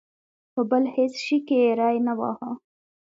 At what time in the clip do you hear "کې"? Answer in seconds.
1.47-1.55